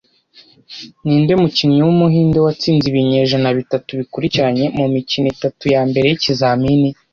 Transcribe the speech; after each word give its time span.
Ninde 1.03 1.33
mukinnyi 1.41 1.79
wumuhinde 1.87 2.37
watsinze 2.45 2.85
ibinyejana 2.87 3.49
bitatu 3.57 3.89
bikurikiranye 3.99 4.65
mumikino 4.77 5.27
itatu 5.35 5.63
yambere 5.73 6.07
yikizamini 6.09 6.89